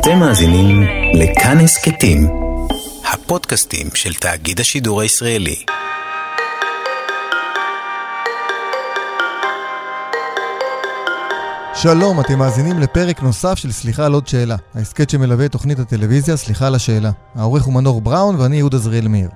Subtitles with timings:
[0.00, 0.82] אתם מאזינים
[1.14, 2.28] לכאן הסכתים,
[3.12, 5.64] הפודקאסטים של תאגיד השידור הישראלי.
[11.74, 16.36] שלום, אתם מאזינים לפרק נוסף של סליחה על עוד שאלה, ההסכת שמלווה את תוכנית הטלוויזיה
[16.36, 17.10] סליחה על השאלה.
[17.34, 19.28] העורך הוא מנור בראון ואני יהודה זריאל מאיר.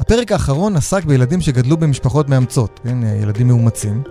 [0.00, 4.02] הפרק האחרון עסק בילדים שגדלו במשפחות מאמצות, כן, ילדים מאומצים,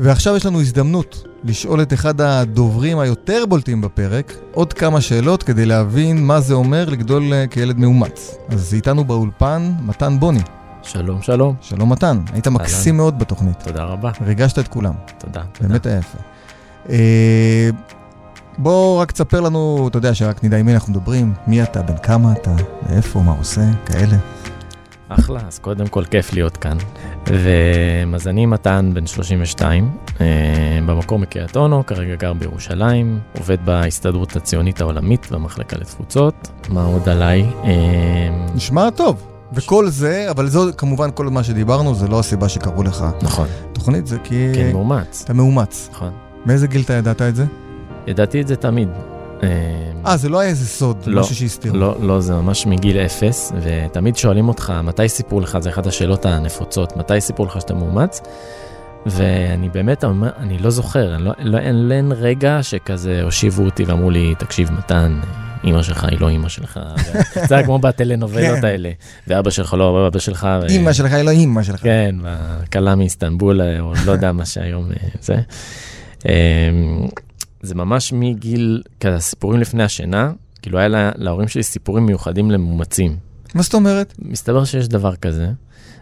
[0.00, 5.66] ועכשיו יש לנו הזדמנות לשאול את אחד הדוברים היותר בולטים בפרק עוד כמה שאלות כדי
[5.66, 8.34] להבין מה זה אומר לגדול אה, כילד מאומץ.
[8.48, 10.40] אז איתנו באולפן מתן בוני.
[10.82, 11.54] שלום, שלום.
[11.60, 13.62] שלום מתן, היית מקסים מאוד בתוכנית.
[13.62, 14.10] תודה רבה.
[14.20, 14.94] ריגשת את כולם.
[15.18, 15.68] תודה, תודה.
[15.68, 16.18] באמת היה יפה.
[16.90, 17.70] אה,
[18.58, 21.96] בוא רק תספר לנו, אתה יודע, שרק נדע עם מי אנחנו מדברים, מי אתה, בן
[22.02, 22.54] כמה אתה,
[22.88, 24.16] מאיפה, מה עושה, כאלה.
[25.08, 26.76] אחלה, אז קודם כל כיף להיות כאן.
[27.26, 29.90] ומזני מתן, בן 32,
[30.20, 30.26] אה,
[30.86, 36.48] במקור מקריית אונו, כרגע גר בירושלים, עובד בהסתדרות הציונית העולמית במחלקה לתפוצות.
[36.68, 37.46] מה עוד עליי?
[37.64, 39.26] אה, נשמע טוב.
[39.52, 44.06] וכל זה, אבל זו כמובן כל מה שדיברנו, זה לא הסיבה שקראו לך נכון, תוכנית,
[44.06, 45.22] זה כי כן, מאומץ.
[45.24, 45.88] אתה מאומץ.
[45.92, 46.12] נכון.
[46.46, 47.44] מאיזה גיל אתה ידעת את זה?
[48.06, 48.88] ידעתי את זה תמיד.
[49.42, 49.48] אה,
[50.06, 51.76] אה, זה לא היה איזה סוד, לא, משהו שהסתירו.
[51.76, 56.26] לא, לא, זה ממש מגיל אפס, ותמיד שואלים אותך, מתי סיפרו לך, זה אחת השאלות
[56.26, 58.20] הנפוצות, מתי סיפרו לך שאתה מאומץ?
[59.06, 60.04] ואני באמת
[60.38, 64.72] אני לא זוכר, אני לא, לא, אין, אין רגע שכזה הושיבו אותי ואמרו לי, תקשיב,
[64.72, 65.20] מתן,
[65.64, 66.80] אימא שלך היא לא אימא שלך.
[67.48, 68.64] זה היה כמו בטלנובלות כן.
[68.64, 68.90] האלה,
[69.26, 70.48] ואבא שלך לא אבא שלך.
[70.68, 71.82] אימא שלך היא לא אימא שלך.
[71.82, 75.36] כן, והכלה מאיסטנבול, או לא יודע מה שהיום אה, זה.
[77.68, 82.50] אה, זה ממש מגיל, כזה סיפורים לפני השינה, כאילו היה לה- להורים שלי סיפורים מיוחדים
[82.50, 83.16] למאומצים.
[83.54, 84.14] מה זאת אומרת?
[84.18, 85.48] מסתבר שיש דבר כזה.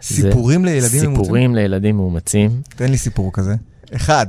[0.01, 1.23] סיפורים לילדים מאומצים?
[1.23, 2.61] סיפורים לילדים מאומצים.
[2.75, 3.55] תן לי סיפור כזה.
[3.95, 4.25] אחד.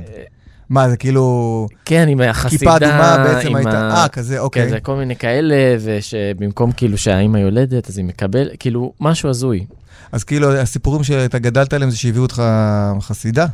[0.69, 1.67] מה, זה כאילו...
[1.85, 2.59] כן, עם החסידה.
[2.59, 3.89] כיפה אדומה בעצם הייתה...
[3.91, 4.69] אה, כזה, כן, אוקיי.
[4.69, 9.65] זה כל מיני כאלה, ושבמקום כאילו שהאימא יולדת, אז היא מקבל, כאילו, משהו הזוי.
[10.11, 12.43] אז כאילו, הסיפורים שאתה גדלת עליהם זה שהביאו אותך
[13.01, 13.45] חסידה?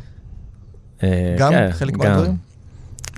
[1.02, 1.96] אה, גם כן, חלק.
[1.96, 2.36] מהדברים?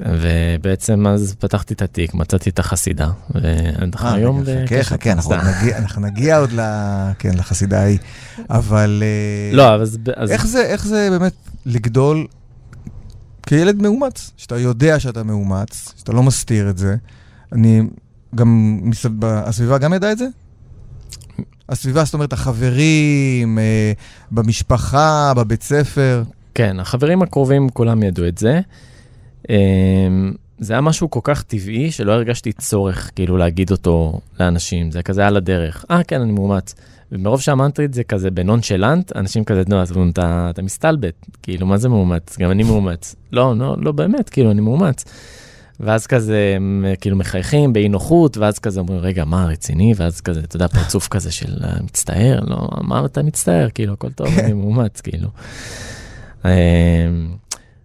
[0.06, 4.40] ובעצם אז פתחתי את התיק, מצאתי את החסידה, ועד אה, היום...
[4.40, 4.82] רגע, חכה, בקשר.
[4.96, 7.98] חכה, אנחנו נגיע- אנחנו נגיע עוד ל- כן, לחסידה ההיא.
[8.50, 9.02] אבל...
[9.50, 9.98] אה, לא, אז...
[10.30, 11.32] איך זה, איך זה באמת
[11.66, 12.26] לגדול
[13.46, 14.30] כילד מאומץ?
[14.36, 16.96] שאתה יודע שאתה מאומץ, שאתה לא מסתיר את זה.
[17.52, 17.82] אני
[18.34, 18.80] גם,
[19.24, 20.26] הסביבה גם ידעה את זה?
[21.68, 23.92] הסביבה, זאת אומרת, החברים, אה,
[24.30, 26.22] במשפחה, בבית ספר.
[26.54, 28.60] כן, החברים הקרובים כולם ידעו את זה.
[29.50, 35.02] אמ, זה היה משהו כל כך טבעי, שלא הרגשתי צורך כאילו להגיד אותו לאנשים, זה
[35.02, 35.84] כזה על הדרך.
[35.90, 36.74] אה, כן, אני מאומץ.
[37.12, 41.76] ומרוב שאמרתי את זה כזה בנונשלנט, אנשים כזה, נו, אז אתה, אתה מסתלבט, כאילו, מה
[41.76, 42.36] זה מאומץ?
[42.38, 43.14] גם אני מאומץ.
[43.32, 45.04] לא, לא, לא באמת, כאילו, אני מאומץ.
[45.80, 49.92] ואז כזה, הם כאילו מחייכים באי נוחות, ואז כזה אומרים, רגע, מה, רציני?
[49.96, 53.68] ואז כזה, אתה יודע, פרצוף כזה של "אה, מצטער, לא, מה אתה מצטער?
[53.74, 55.28] כאילו, הכל טוב, אני מאומץ, כאילו.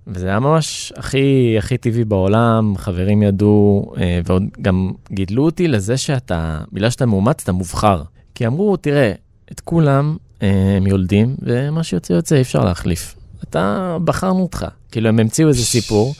[0.07, 5.97] וזה היה ממש הכי, הכי טבעי בעולם, חברים ידעו, אה, ועוד גם גידלו אותי לזה
[5.97, 8.01] שאתה, בגלל שאתה מאומץ, אתה מובחר.
[8.35, 9.11] כי אמרו, תראה,
[9.51, 13.15] את כולם אה, הם יולדים, ומה שיוצא יוצא, אי אפשר להחליף.
[13.43, 14.65] אתה, בחרנו אותך.
[14.91, 16.13] כאילו, הם המציאו איזה סיפור.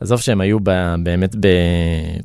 [0.00, 1.46] עזוב שהם היו ב, באמת ב...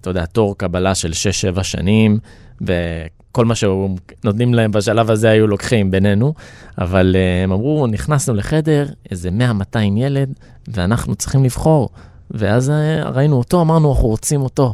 [0.02, 1.12] אתה יודע, תור קבלה של
[1.56, 2.20] 6-7 שנים,
[2.62, 6.34] וכל מה שנותנים להם בשלב הזה היו לוקחים בינינו,
[6.78, 9.30] אבל uh, הם אמרו, נכנסנו לחדר, איזה
[9.74, 10.34] 100-200 ילד,
[10.68, 11.90] ואנחנו צריכים לבחור.
[12.32, 14.74] ואז uh, ראינו אותו, אמרנו, אנחנו רוצים אותו.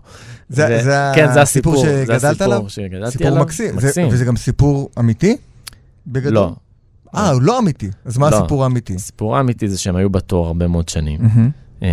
[0.49, 2.69] זה, ו- זה כן, זה הסיפור הסיפור, זה שגדלת הסיפור עליו?
[2.69, 3.41] שגדלתי סיפור עליו.
[3.41, 3.79] מקסים.
[3.79, 4.07] זה, מקסים.
[4.11, 5.37] וזה גם סיפור אמיתי?
[6.07, 6.33] בגדול?
[6.33, 6.53] לא.
[7.15, 7.89] אה, הוא לא אמיתי.
[8.05, 8.37] אז מה לא.
[8.37, 8.95] הסיפור האמיתי?
[8.95, 11.21] הסיפור האמיתי זה שהם היו בתור הרבה מאוד שנים.
[11.21, 11.49] מהמם.
[11.83, 11.89] אה,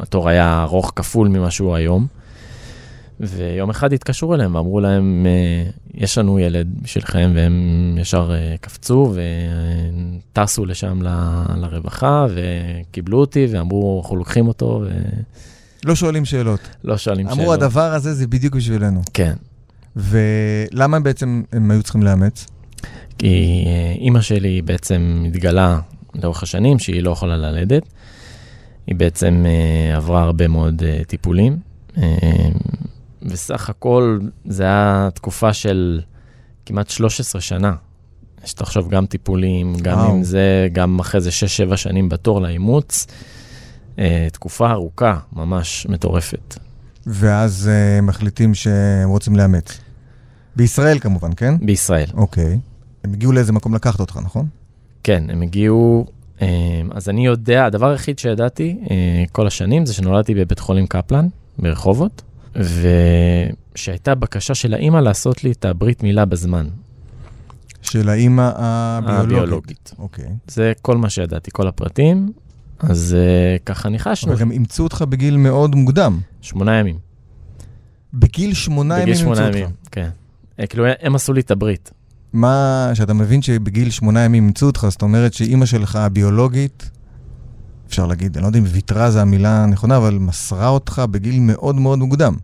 [0.00, 2.06] התור היה ארוך כפול ממה שהוא היום.
[3.20, 9.14] ויום אחד התקשרו אליהם ואמרו להם, אה, יש לנו ילד בשבילכם, והם ישר אה, קפצו
[10.32, 14.84] וטסו לשם ל- לרווחה, וקיבלו אותי ואמרו, אנחנו לוקחים אותו,
[15.84, 16.60] לא שואלים שאלות.
[16.84, 17.40] ולא שואלים שאלות.
[17.40, 19.02] אמרו, הדבר הזה זה בדיוק בשבילנו.
[19.14, 19.34] כן,
[19.96, 22.46] ולמה בעצם הם היו צריכים לאמץ?
[23.18, 25.78] כי אה, אימא שלי בעצם התגלה
[26.14, 27.82] לאורך השנים שהיא לא יכולה ללדת.
[28.86, 29.44] היא בעצם
[29.96, 31.56] עברה הרבה מאוד טיפולים.
[33.26, 36.00] וסך הכל זה היה תקופה של
[36.66, 37.74] כמעט 13 שנה.
[38.44, 40.10] שתחשוב גם טיפולים, גם וואו.
[40.10, 41.30] עם זה, גם אחרי זה
[41.70, 43.06] 6-7 שנים בתור לאימוץ.
[43.98, 46.58] אה, תקופה ארוכה, ממש מטורפת.
[47.06, 49.78] ואז אה, מחליטים שהם רוצים לאמץ.
[50.56, 51.54] בישראל כמובן, כן?
[51.66, 52.08] בישראל.
[52.14, 52.58] אוקיי.
[53.04, 54.46] הם הגיעו לאיזה מקום לקחת אותך, נכון?
[55.02, 56.06] כן, הם הגיעו,
[56.42, 56.48] אה,
[56.90, 58.78] אז אני יודע, הדבר היחיד שידעתי
[59.32, 61.28] כל השנים זה שנולדתי בבית חולים קפלן
[61.58, 62.22] ברחובות,
[63.74, 66.68] שהייתה בקשה של האימא לעשות לי את הברית מילה בזמן.
[67.82, 69.38] של האימא הביולוגית.
[69.38, 69.92] הביולוגית.
[69.98, 70.28] אוקיי.
[70.46, 72.32] זה כל מה שידעתי, כל הפרטים.
[72.78, 76.20] אז uh, ככה ניחשנו, אבל גם אימצו אותך בגיל מאוד מוקדם.
[76.40, 76.98] שמונה ימים.
[78.14, 79.58] בגיל שמונה ימים בגיל אימצו שמונה אותך.
[79.58, 80.08] ימים, כן.
[80.60, 81.90] אה, כאילו, הם עשו לי את הברית.
[82.32, 86.90] מה, שאתה מבין שבגיל שמונה ימים אימצו אותך, זאת אומרת שאימא שלך הביולוגית,
[87.92, 91.76] אפשר להגיד, אני לא יודע אם ויתרה זה המילה הנכונה, אבל מסרה אותך בגיל מאוד
[91.76, 92.36] מאוד מוקדם.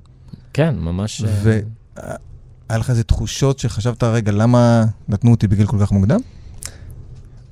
[0.53, 1.25] כן, ממש...
[1.25, 6.21] אה, והיה לך איזה תחושות שחשבת, רגע, למה נתנו אותי בגיל כל כך מוקדם?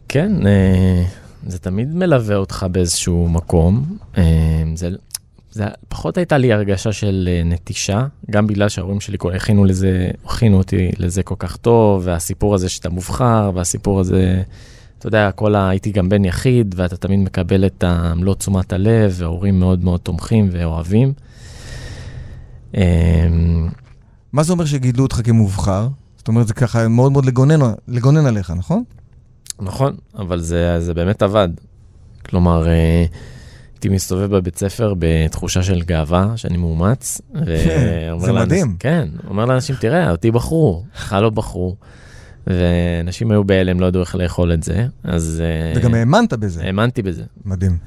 [0.08, 1.04] כן, אה,
[1.46, 3.96] זה תמיד מלווה אותך באיזשהו מקום.
[4.18, 4.22] אה,
[4.74, 4.90] זה,
[5.50, 10.58] זה פחות הייתה לי הרגשה של אה, נטישה, גם בגלל שההורים שלי הכינו לזה, הכינו
[10.58, 14.42] אותי לזה כל כך טוב, והסיפור הזה שאתה מובחר, והסיפור הזה,
[15.08, 15.68] אתה יודע, כל ה...
[15.68, 17.84] הייתי גם בן יחיד, ואתה תמיד מקבל את
[18.16, 21.12] מלוא תשומת הלב, וההורים מאוד מאוד תומכים ואוהבים.
[22.76, 23.26] אה,
[24.32, 25.88] מה זה אומר שגידלו אותך כמובחר?
[26.16, 28.82] זאת אומרת, זה ככה מאוד מאוד לגונן, לגונן עליך, נכון?
[29.60, 31.48] נכון, אבל זה, זה באמת עבד.
[32.28, 33.04] כלומר, אה,
[33.74, 37.20] הייתי מסתובב בבית ספר בתחושה של גאווה, שאני מאומץ.
[37.34, 37.46] ואומר
[38.26, 38.76] זה לאנש- מדהים.
[38.78, 41.76] כן, אומר לאנשים, תראה, אותי בחרו, לך לא בחרו.
[42.46, 46.62] ואנשים היו בהלם, לא ידעו איך לאכול את זה, אז אה, וגם האמנת בזה.
[46.64, 47.22] האמנתי בזה.
[47.44, 47.78] מדהים.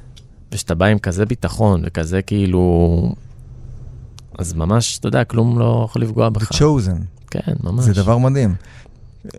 [0.51, 3.13] וכשאתה בא עם כזה ביטחון וכזה כאילו...
[4.37, 6.51] אז ממש, אתה יודע, כלום לא יכול לפגוע The בך.
[6.51, 6.97] chosen.
[7.31, 7.85] כן, ממש.
[7.85, 8.55] זה דבר מדהים.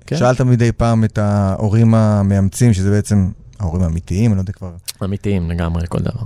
[0.06, 0.16] כן.
[0.16, 3.30] שאלת מדי פעם את ההורים המאמצים, שזה בעצם
[3.60, 4.72] ההורים האמיתיים, אני לא יודע כבר.
[5.04, 6.22] אמיתיים לגמרי, כל דבר.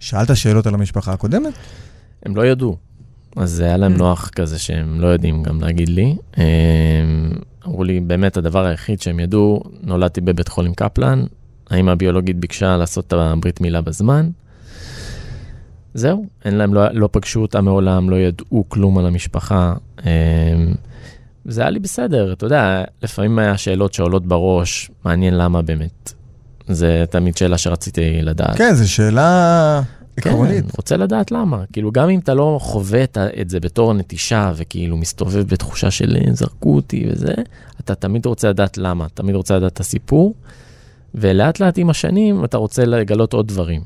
[0.00, 1.52] שאלת שאלות על המשפחה הקודמת?
[2.26, 2.76] הם לא ידעו.
[3.36, 3.98] אז היה להם Mm.
[3.98, 6.16] נוח כזה שהם לא יודעים גם להגיד לי.
[7.66, 11.24] אמרו לי, באמת, הדבר היחיד שהם ידעו, נולדתי בבית חולים קפלן,
[11.70, 14.30] האמא הביולוגית ביקשה לעשות את הברית מילה בזמן.
[15.94, 19.74] זהו, אין להם, לא, לא פגשו אותה מעולם, לא ידעו כלום על המשפחה.
[19.98, 20.74] הם,
[21.44, 26.12] זה היה לי בסדר, אתה יודע, לפעמים היה שאלות שעולות בראש, מעניין למה באמת.
[26.68, 28.56] זה תמיד שאלה שרציתי לדעת.
[28.56, 29.82] כן, זו שאלה
[30.16, 30.64] עקרונית.
[30.64, 31.64] כן, רוצה לדעת למה.
[31.72, 36.34] כאילו, גם אם אתה לא חווה את, זה בתור נטישה, וכאילו מסתובב בתחושה של "אה,
[36.34, 37.34] זרקו אותי וזה,
[37.80, 40.34] אתה תמיד רוצה לדעת למה, תמיד רוצה לדעת את הסיפור,
[41.14, 43.80] ולאט לאט עם השנים אתה רוצה לגלות עוד דברים.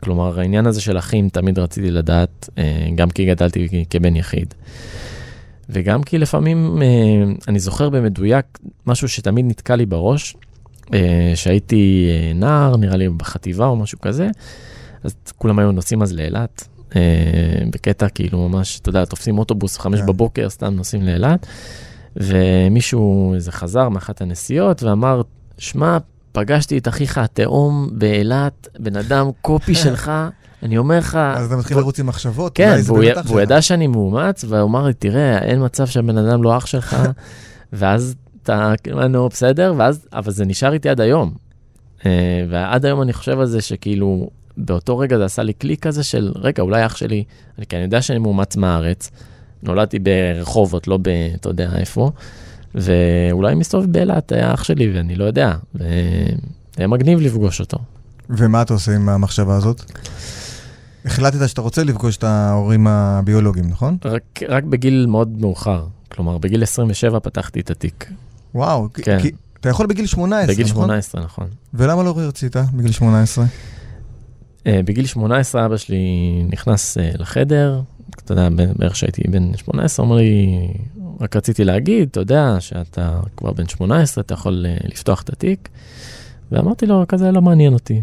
[0.00, 4.54] כלומר, העניין הזה של אחים תמיד רציתי לדעת, אה, גם כי גדלתי כבן יחיד.
[5.70, 10.36] וגם כי לפעמים, אה, אני זוכר במדויק משהו שתמיד נתקע לי בראש,
[11.34, 14.28] שהייתי נער, נראה לי בחטיבה או משהו כזה,
[15.04, 17.00] אז כולם היו נוסעים אז לאילת, אה,
[17.72, 20.06] בקטע כאילו ממש, אתה יודע, תופסים אוטובוס חמש כן.
[20.06, 21.46] בבוקר, סתם נוסעים לאילת,
[22.16, 25.22] ומישהו, איזה חזר מאחת הנסיעות ואמר,
[25.58, 25.98] שמע,
[26.32, 30.12] פגשתי את אחיך התאום באילת, בן אדם קופי שלך,
[30.62, 31.14] אני אומר לך...
[31.14, 33.40] אז אתה מתחיל לרוץ עם מחשבות, כן, והוא.
[33.40, 36.96] ידע שאני מאומץ, והוא אמר לי, תראה, אין מצב שהבן אדם לא אח שלך,
[37.72, 41.34] ואז אתה, כאילו, נו, בסדר, ואז, אבל זה נשאר איתי עד היום.
[42.06, 46.02] אה, ועד היום אני חושב על זה שכאילו, באותו רגע זה עשה לי קליק כזה
[46.02, 47.24] של, רגע, אולי אח שלי,
[47.58, 49.10] אני, כי אני יודע שאני מאומץ מהארץ,
[49.62, 51.08] נולדתי ברחובות, לא ב...
[51.08, 52.10] אתה יודע איפה,
[52.74, 57.78] ואולי מסתובב באילת, היה אח שלי, ואני לא יודע, והיה מגניב לפגוש אותו.
[58.30, 59.82] ומה אתה עושה עם המחשבה הזאת?
[61.04, 63.96] החלטת שאתה רוצה לפגוש את ההורים הביולוגיים, נכון?
[64.04, 68.10] רק, רק בגיל מאוד מאוחר, כלומר, בגיל 27 פתחתי את התיק.
[68.54, 69.18] וואו, כן.
[69.22, 70.84] כי אתה יכול בגיל 18, בגיל נכון?
[70.84, 71.46] 18, נכון.
[71.74, 73.44] ולמה לא רצית בגיל 18?
[74.68, 80.12] אה, בגיל 18 אבא שלי נכנס אה, לחדר, אתה יודע, בערך שהייתי בן 18, הוא
[80.12, 80.68] אמר לי,
[81.20, 85.68] רק רציתי להגיד, אתה יודע, שאתה כבר בן 18, אתה יכול אה, לפתוח את התיק.
[86.52, 88.02] ואמרתי לו, כזה לא מעניין אותי.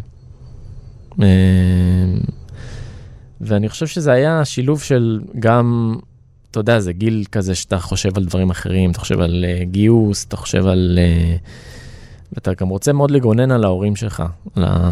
[3.41, 5.95] ואני חושב שזה היה שילוב של גם,
[6.51, 10.37] אתה יודע, זה גיל כזה שאתה חושב על דברים אחרים, אתה חושב על גיוס, אתה
[10.37, 10.99] חושב על...
[11.01, 11.35] אה,
[12.33, 14.23] ואתה גם רוצה מאוד לגונן על ההורים שלך.
[14.55, 14.89] על ה...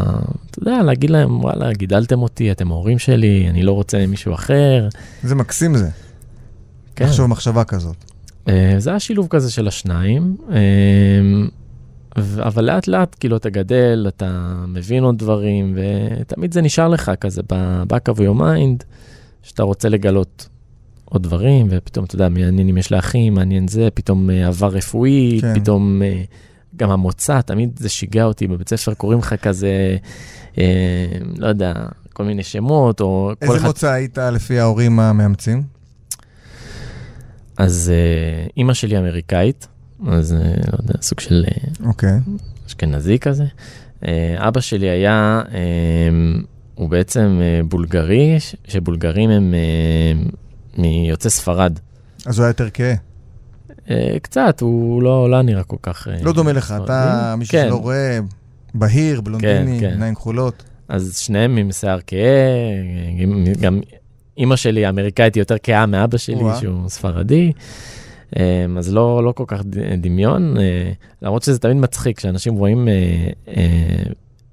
[0.51, 4.87] אתה יודע, להגיד להם, וואלה, גידלתם אותי, אתם ההורים שלי, אני לא רוצה מישהו אחר.
[5.23, 5.89] זה מקסים זה,
[6.95, 7.05] כן.
[7.05, 7.95] לחשוב מחשבה כזאת.
[8.47, 10.37] אה, זה היה שילוב כזה של השניים,
[12.17, 17.11] ו- אבל לאט לאט כאילו אתה גדל, אתה מבין עוד דברים, ותמיד זה נשאר לך
[17.19, 18.83] כזה ב-back of your mind,
[19.43, 20.49] שאתה רוצה לגלות
[21.05, 25.37] עוד דברים, ופתאום, אתה יודע, מעניין אם יש לאחים, מעניין זה, פתאום אה, עבר רפואי,
[25.41, 25.53] כן.
[25.53, 25.59] כן.
[25.59, 26.23] פתאום אה,
[26.77, 29.97] גם המוצא, תמיד זה שיגע אותי, בבית ספר קוראים לך כזה,
[30.57, 31.05] אה,
[31.37, 31.73] לא יודע,
[32.13, 33.67] כל מיני שמות, או כל איזה אחד...
[33.67, 35.63] מוצא היית לפי ההורים המאמצים?
[37.57, 39.67] אז אה, אימא שלי אמריקאית,
[40.07, 42.19] אז אה, לא יודע, סוג של אה, אוקיי.
[42.67, 43.45] אשכנזי כזה.
[44.07, 45.59] אה, אבא שלי היה, אה,
[46.75, 48.37] הוא בעצם אה, בולגרי,
[48.67, 50.23] שבולגרים הם אה,
[50.77, 51.79] מיוצאי ספרד.
[52.25, 52.95] אז הוא היה יותר כהה.
[53.89, 56.07] אה, קצת, הוא לא, לא נראה כל כך...
[56.07, 56.73] אה, לא דומה לך.
[56.83, 57.65] אתה, מי כן.
[57.67, 58.19] שלא רואה,
[58.73, 59.89] בהיר, בלונדיני, כן.
[59.89, 60.63] עיניים כחולות.
[60.89, 62.19] אז שניהם עם שיער כהה,
[63.61, 63.81] גם-
[64.37, 66.55] אימא שלי האמריקאית היא יותר כהה מאבא שלי, וואה.
[66.59, 67.51] שהוא ספרדי.
[68.39, 69.61] אה, אז לא, לא כל כך
[69.97, 72.93] דמיון, אה, למרות שזה תמיד מצחיק, כשאנשים רואים אה,
[73.47, 74.03] אה,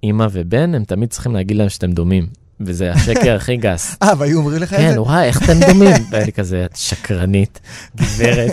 [0.03, 2.27] אימא ובן, הם תמיד צריכים להגיד להם שאתם דומים,
[2.61, 3.97] וזה השקר הכי גס.
[4.03, 5.03] אה, והיו אומרים לך את כן, זה?
[5.03, 5.95] וואי, איך אתם דומים?
[6.11, 7.61] ואני כזה, את שקרנית,
[7.97, 8.53] גברת,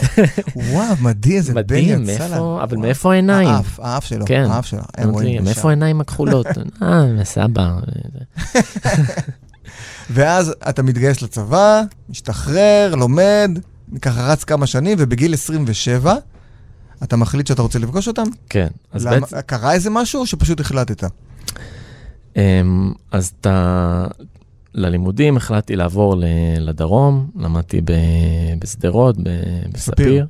[0.56, 2.30] וואו, מדהים, איזה בן מדהים, יצא לה.
[2.30, 2.78] מאיפה, אבל.
[2.78, 3.48] מאיפה העיניים?
[3.48, 4.46] האף, האף שלו, כן.
[4.50, 4.80] האף שלו.
[4.80, 5.44] הם אמרתי רואים.
[5.44, 6.48] מאיפה העיניים הכחולות?
[6.84, 7.74] אה, מסבא.
[10.10, 13.52] ואז אתה מתגייס לצבא, משתחרר, לומד,
[14.02, 16.16] ככה רץ כמה שנים, ובגיל 27,
[17.04, 18.24] אתה מחליט שאתה רוצה לפגוש אותם?
[18.50, 19.42] כן, אז בעצם...
[19.42, 21.04] קרה איזה משהו, או שפשוט החלטת?
[22.38, 24.08] אמ, אז אתה...
[24.74, 26.16] ללימודים החלטתי לעבור
[26.60, 27.82] לדרום, למדתי
[28.60, 29.16] בשדרות,
[29.74, 30.26] בספיר.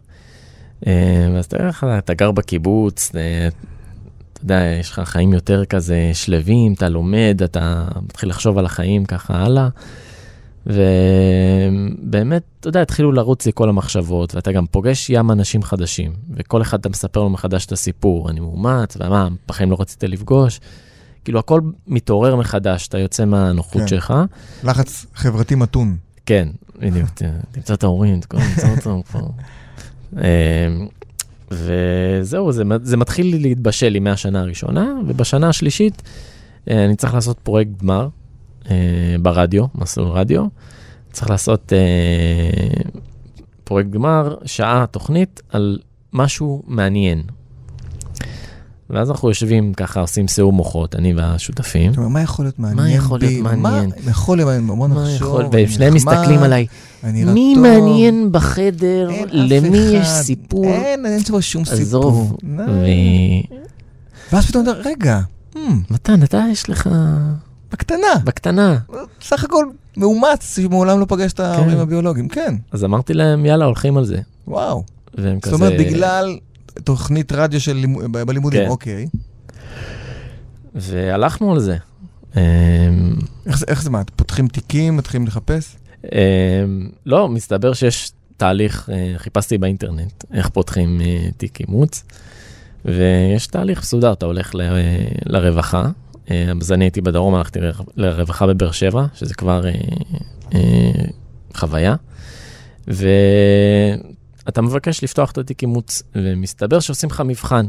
[1.34, 3.48] ואז יודע, איך אתה גר בקיבוץ, אה,
[4.34, 9.06] אתה יודע, יש לך חיים יותר כזה שלווים, אתה לומד, אתה מתחיל לחשוב על החיים
[9.06, 9.70] ככה הלאה.
[10.66, 16.62] ובאמת, אתה יודע, התחילו לרוץ לי כל המחשבות, ואתה גם פוגש ים אנשים חדשים, וכל
[16.62, 20.60] אחד אתה מספר לו מחדש את הסיפור, אני מאומץ, ומה, בחיים לא רצית לפגוש.
[21.28, 23.88] כאילו, הכל מתעורר מחדש, אתה יוצא מהנוחות כן.
[23.88, 24.14] שלך.
[24.64, 25.98] לחץ חברתי מתון.
[26.26, 27.10] כן, בדיוק,
[27.52, 29.28] תמצא את ההורים, תמצא אותם כבר.
[30.14, 30.88] אמ,
[31.52, 36.02] וזהו, זה, זה מתחיל להתבשל לי מהשנה הראשונה, ובשנה השלישית
[36.70, 38.08] אה, אני צריך לעשות פרויקט גמר
[38.70, 40.46] אה, ברדיו, מסלול רדיו.
[41.12, 42.82] צריך לעשות אה,
[43.64, 45.80] פרויקט גמר, שעה תוכנית על
[46.14, 47.24] משהו מעניין.
[48.90, 51.92] ואז אנחנו יושבים ככה, עושים סיעור מוחות, אני והשותפים.
[51.92, 52.94] זאת אומרת, מה יכול להיות מעניין בי?
[52.94, 53.90] יכול להיות מעניין?
[54.06, 54.68] מה יכול להיות מעניין?
[54.68, 55.40] בוא מה נחשוב.
[55.52, 56.68] ושניהם מסתכלים עליי,
[57.04, 57.56] נראה מי.
[57.56, 59.10] מעניין בחדר?
[59.32, 60.08] למי יש.
[60.08, 60.66] סיפור?
[60.66, 61.82] אין, אין פה שום סיפור.
[61.82, 62.38] עזוב.
[64.34, 65.20] ואז פתאום אתה, אומר, רגע,
[65.54, 65.58] hmm,
[65.90, 66.90] מתן, אתה יש לך
[67.72, 68.78] בקטנה, בקטנה.
[69.22, 69.66] סך הכל
[69.98, 74.20] מאומץ שמעולם לא פגש את ההורים הביולוגיים, כן, אז אמרתי להם, יאללה, הולכים על זה.
[74.48, 74.84] וואו.
[75.18, 75.56] והם זאת כזה...
[75.56, 76.38] אומרת, בגלל
[76.84, 78.70] תוכנית רדיו של בלימודים, כן.
[78.70, 79.08] אוקיי.
[80.76, 81.78] והלכנו על זה.
[83.46, 85.76] איך איך זה, מה, פותחים תיקים, מתחילים לחפש?
[86.06, 86.10] אמ,
[87.06, 92.04] לא, מסתבר שיש תהליך, אה, חיפשתי באינטרנט, איך פותחים אה, תיק אימוץ,
[92.86, 94.62] ויש תהליך מסודר, אתה הולך ל-
[95.26, 95.90] לרווחה.
[96.32, 99.72] אה, אז אני הייתי בדרום, הלכתי לר- לרווחה בבאר שבע, שזה כבר אה,
[100.56, 100.60] אה,
[104.48, 107.66] ואתה מבקש לפתוח את התיק אימוץ, ומסתבר שעושים לך מבחן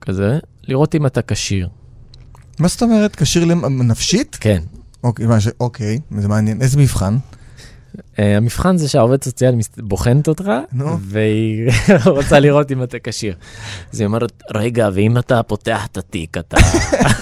[0.00, 1.68] כזה, לראות אם אתה כשיר.
[2.58, 4.36] מה זאת אומרת, כשיר נפשית?
[4.40, 4.62] כן.
[5.04, 6.62] אוקיי, מה ש- אוקיי, זה מעניין.
[6.62, 7.16] איזה מבחן?
[7.96, 10.44] Uh, המבחן זה שהעובד סוציאלי מס- בוחנת אותך.
[11.00, 11.70] והיא
[12.06, 13.34] רוצה לראות אם אתה כשיר.
[13.92, 16.56] אז היא אומרת, רגע, ואם אתה פותח את התיק, אתה...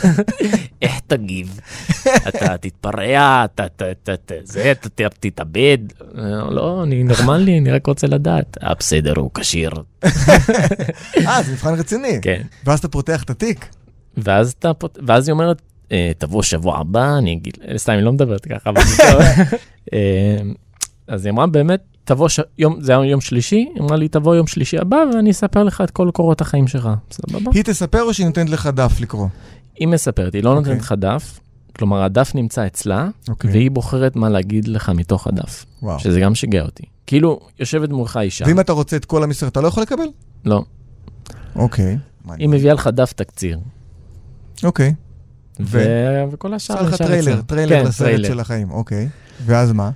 [0.83, 1.61] איך תגיב?
[2.29, 5.79] אתה תתפרע, אתה ת- ת- ת- זה, אתה ת- תתאבד?
[6.19, 8.57] אה, לא, אני נורמלי, אני רק רוצה לדעת.
[8.63, 9.71] אה, בסדר, הוא כשיר.
[11.27, 12.19] אה, זה מבחן רציני.
[12.23, 12.43] כן.
[12.65, 13.67] ואז אתה פותח את התיק.
[14.17, 14.71] ואז אתה.
[15.07, 15.65] ואז היא אומרת, אה,
[16.19, 18.81] תבוא שבוע הבא, אני אגיד, אה, סתם, היא לא מדברת ככה, אבל.
[19.93, 20.39] אה,
[21.07, 22.41] אז היא אמרה, באמת, תבוא, ש...
[22.59, 25.81] יום, זה היה יום שלישי, היא אמרה לי, תבוא יום שלישי הבא ואני אספר לך
[25.81, 26.89] את כל קורות החיים שלך.
[27.11, 27.51] סבבה?
[27.55, 29.29] היא תספר או שהיא נותנת לך דף לקרוא?
[29.77, 30.63] היא מספרת, היא לא אוקיי.
[30.63, 31.41] נותנת לך דף,
[31.79, 33.51] כלומר, הדף נמצא אצלה, אוקיי.
[33.51, 35.99] והיא בוחרת מה להגיד לך מתוך הדף, וואו.
[35.99, 36.83] שזה גם שיגע אותי.
[37.07, 40.07] כאילו, יושבת מולך אישה, ואם אתה רוצה את כל המסר, אתה לא יכול לקבל?
[40.45, 40.65] לא,
[41.57, 41.99] אוקיי.
[42.39, 43.59] היא מביאה לך דף תקציר,
[44.65, 44.95] אוקיי.
[45.65, 45.79] ו...
[46.33, 47.43] וכל השאר עשה לך נשאר טריילר, אצלה.
[47.43, 48.29] טריילר כן, לסרט טריילר.
[48.29, 49.09] של החיים, אוקיי.
[49.47, 49.91] ואז מה?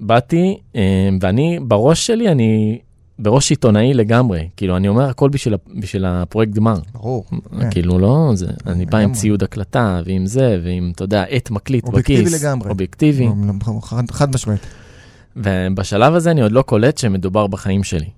[0.00, 0.80] ובאתי, אה,
[1.20, 2.78] ואני, בראש שלי, אני
[3.18, 4.48] בראש עיתונאי לגמרי.
[4.56, 6.78] כאילו, אני אומר הכל בשביל, בשביל הפרויקט גמר.
[6.94, 7.24] ברור.
[7.60, 7.70] כן.
[7.70, 9.12] כאילו, לא, זה, אני בא עם.
[9.12, 12.42] ציוד הקלטה, ועם זה, ועם, אתה יודע, עט מקליט אובייקטיבי בכיס.
[12.44, 12.70] לגמרי.
[12.70, 13.24] אובייקטיבי.
[13.26, 13.32] לא,
[13.66, 14.60] לא, חד- חד משמעית.
[15.36, 18.08] ובשלב הזה אני עוד לא קולט שמדובר בחיים שלי.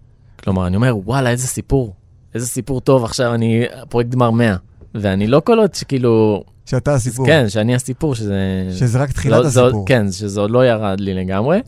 [0.45, 1.95] כלומר, אני אומר, וואלה, איזה סיפור.
[2.35, 4.57] איזה סיפור טוב, עכשיו אני, פרויקט גמר 100.
[4.95, 7.27] ואני לא קולט שכאילו, שאתה הסיפור.
[7.27, 8.69] כן, שאני הסיפור, שזה...
[8.73, 9.87] שזה רק תחילת לא, זה הסיפור.
[9.87, 11.61] כן, שזה עוד לא ירד לי לגמרי,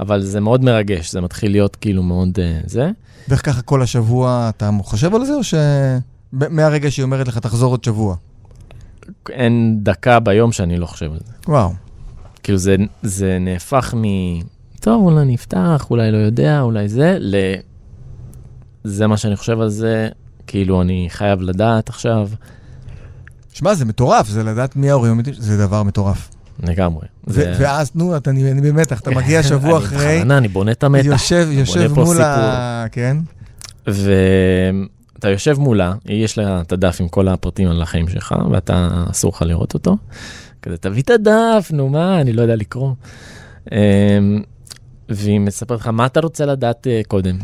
[0.00, 2.90] אבל זה מאוד מרגש, זה מתחיל להיות כאילו מאוד uh, זה.
[3.28, 5.54] ואיך ככה כל השבוע אתה חושב על זה, או ש...
[6.32, 8.16] מהרגע שהיא אומרת לך, תחזור עוד שבוע.
[9.30, 11.32] אין דקה ביום שאני לא חושב על זה.
[11.48, 11.70] וואו.
[12.42, 14.02] כאילו זה, זה נהפך מ...
[14.80, 17.34] טוב, אולי אני אפתח, אולי לא יודע, אולי זה, ל...
[18.84, 20.08] זה מה שאני חושב על זה,
[20.46, 22.28] כאילו אני חייב לדעת עכשיו.
[23.52, 26.28] שמע, זה מטורף, זה לדעת מי ההורים האמיתיים, זה דבר מטורף.
[26.62, 27.06] לגמרי.
[27.26, 30.72] זה- ואז, נו, אתה- אני אני במתח, אתה מגיע שבוע אני אחרי, בכוונה, אני בונה
[30.72, 31.04] את המתח.
[31.04, 32.86] יושב, יושב מול ה...
[32.92, 33.16] כן?
[33.86, 39.32] ואתה יושב מולה, יש לה את הדף עם כל הפרטים על החיים שלך, ואתה, אסור
[39.34, 39.96] לך לראות אותו.
[40.62, 42.92] כזה, תביא את הדף, נו מה, אני לא יודע לקרוא.
[43.72, 43.76] אמ,
[45.08, 47.38] והיא מספרת לך, מה אתה רוצה לדעת אה, קודם?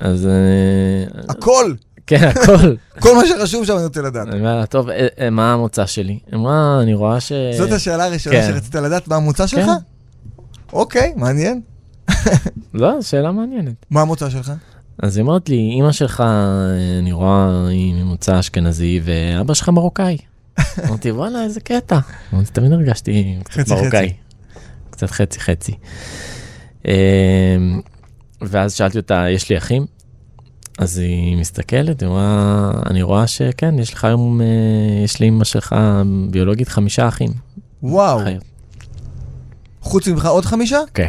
[0.00, 1.74] אז אה, הכל,
[2.06, 2.76] כן, הכל.
[3.02, 4.28] כל מה שחשוב שם אני רוצה לדעת.
[4.28, 6.18] אני אומר לה, טוב, אה, אה, מה המוצא שלי?
[6.26, 7.32] היא אמרה, אני רואה ש...
[7.58, 8.48] זאת השאלה הראשונה כן.
[8.52, 9.66] שרצית לדעת, מה המוצא שלך?
[9.66, 9.72] כן.
[10.72, 11.60] אוקיי, מעניין.
[12.74, 13.74] לא, שאלה מעניינת.
[13.90, 14.52] מה המוצא שלך?
[14.98, 20.16] אז היא אומרת לי, אימא שלך, אה, אני רואה, היא ממוצא אשכנזי, ואבא שלך מרוקאי.
[20.88, 21.98] אמרתי, וואלה, איזה קטע.
[22.34, 24.12] אמרתי, תמיד הרגשתי קצת מרוקאי.
[24.90, 25.72] קצת חצי חצי.
[26.84, 26.92] אמ,
[28.40, 29.86] ואז שאלתי אותה, יש לי אחים?
[30.78, 34.46] אז היא מסתכלת, היא אומרה, אני רואה שכן, יש לך היום, אה,
[35.04, 35.76] יש לאמא שלך
[36.30, 37.30] ביולוגית חמישה אחים.
[37.82, 38.44] וואו, חיות.
[39.80, 40.78] חוץ ממך עוד חמישה?
[40.94, 41.08] כן.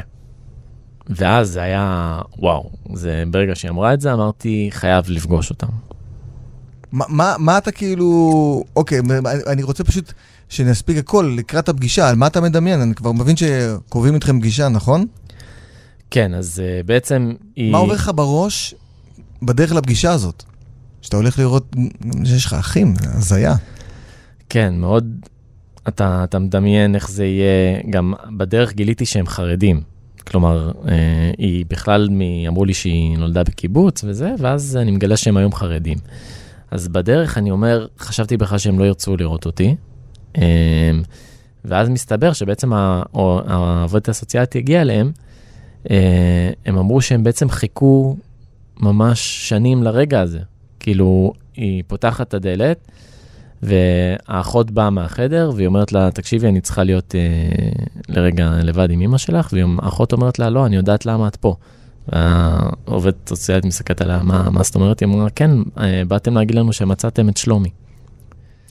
[1.10, 5.68] ואז זה היה, וואו, זה ברגע שהיא אמרה את זה, אמרתי, חייב לפגוש אותם.
[6.92, 8.64] מה- מה מה אתה כאילו...
[8.76, 9.00] אוקיי,
[9.48, 10.14] אני רוצה פשוט
[10.50, 12.82] שנספיק הכל לקראת הפגישה, על מה אתה מדמיין?
[12.82, 15.06] אני כבר מבין שקובעים איתכם פגישה, נכון?
[16.12, 17.72] כן, אז uh, בעצם היא...
[17.72, 18.76] מה עובר לך בראש
[19.42, 20.44] בדרך לפגישה הזאת?
[21.02, 21.76] שאתה הולך לראות
[22.26, 23.56] שיש לך אחים, הזיה.
[24.50, 25.16] כן, מאוד...
[25.88, 29.82] אתה, אתה מדמיין איך זה יהיה, גם בדרך גיליתי שהם חרדים.
[30.28, 32.22] כלומר, אה, היא בכלל, מ...
[32.48, 35.98] אמרו לי שהיא נולדה בקיבוץ וזה, ואז אני מגלה שהם היום חרדים.
[36.72, 39.76] אז בדרך אני אומר, חשבתי בכלל שהם לא ירצו לראות אותי.
[40.38, 40.92] אה,
[41.66, 45.12] ואז מסתבר שבעצם העובדת הסוציאלית הגיעה אליהם,
[45.92, 48.18] אה, הם אמרו שהם בעצם חיכו
[48.80, 50.40] ממש שנים לרגע הזה.
[50.80, 52.88] כאילו, היא פותחת את הדלת,
[53.64, 57.22] והאחות באה מהחדר, והיא אומרת לה, תקשיבי, אני צריכה להיות אה,
[58.10, 61.56] לרגע לבד עם אמא שלך, והאחות אומרת לה, לא, אני יודעת למה את פה.
[62.14, 65.00] והעובדת סוציאלית מסתכלת עליה, מה, מה זאת אומרת?
[65.00, 67.70] היא אמרה, כן, אה, באתם להגיד לנו שמצאתם את שלומי.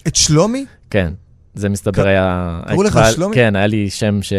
[0.07, 0.65] את שלומי?
[0.91, 1.13] כן,
[1.55, 2.61] זה מסתבר ק- היה...
[2.69, 3.35] קראו לך כבר- שלומי?
[3.37, 4.33] כן, היה לי שם ש...